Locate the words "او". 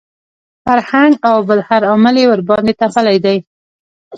1.27-1.35